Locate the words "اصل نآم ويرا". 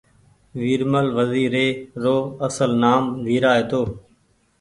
2.47-3.51